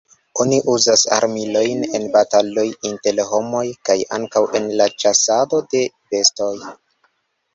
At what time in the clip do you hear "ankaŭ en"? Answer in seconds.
4.17-4.65